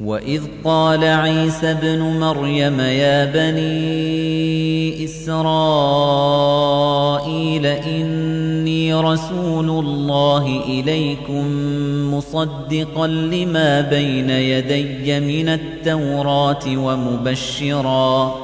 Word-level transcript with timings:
وَإِذْ 0.00 0.42
قَالَ 0.64 1.04
عِيسَى 1.04 1.70
ابْنُ 1.70 1.98
مَرْيَمَ 1.98 2.80
يَا 2.80 3.24
بَنِي 3.24 5.04
إِسْرَائِيلَ 5.04 6.06
إِنِّي 7.66 8.94
رَسُولُ 8.94 9.70
اللَّهِ 9.70 10.62
إِلَيْكُمْ 10.68 11.44
مُصَدِّقًا 12.14 13.06
لِمَا 13.06 13.80
بَيْنَ 13.80 14.30
يَدَيَّ 14.30 15.20
مِنَ 15.20 15.48
التَّوْرَاةِ 15.48 16.66
وَمُبَشِّرًا 16.66 18.43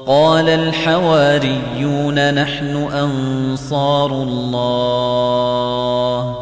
قَالَ 0.07 0.49
الْحَوَارِيُّونَ 0.49 2.33
نَحْنُ 2.33 2.87
أَنصَارُ 2.93 4.11
اللَّهِ. 4.11 6.35